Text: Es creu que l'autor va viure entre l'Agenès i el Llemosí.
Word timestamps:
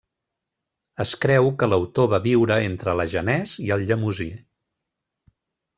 Es 1.03 1.11
creu 1.25 1.49
que 1.59 1.69
l'autor 1.69 2.09
va 2.15 2.21
viure 2.25 2.59
entre 2.73 2.99
l'Agenès 3.01 3.55
i 3.69 3.71
el 3.79 3.89
Llemosí. 3.91 4.31